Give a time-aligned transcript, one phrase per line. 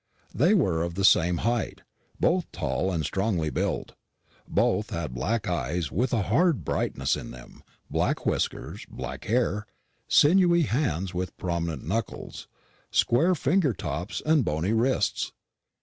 [0.33, 1.81] They were of the same height
[2.19, 3.91] both tall and strongly built.
[4.47, 9.67] Both had black eyes with a hard brightness in them, black whiskers, black hair,
[10.07, 12.47] sinewy hands with prominent knuckles,
[12.89, 15.33] square finger tops, and bony wrists.